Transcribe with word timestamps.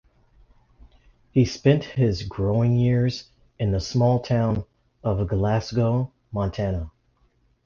He 1.31 1.45
spent 1.45 1.83
his 1.83 2.23
growing 2.23 2.75
years 2.75 3.29
in 3.59 3.71
the 3.71 3.79
small 3.79 4.19
town 4.19 4.65
of 5.03 5.27
Glasgow, 5.27 6.11
Montana. 6.31 6.89